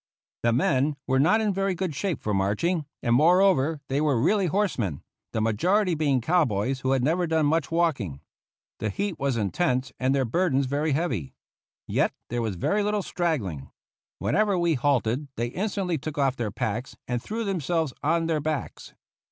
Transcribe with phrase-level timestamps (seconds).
[0.41, 4.47] The men were not in very good shape for marching, and moreover they were really
[4.47, 8.19] horsemen, the majority being cowboys who had never done much walking.
[8.79, 11.35] The heat was intense and their burdens very heavy.
[11.85, 13.69] Yet there was very little straggling.
[14.17, 18.95] Whenever we halted they instantly took off their packs and threw themselves on their backs.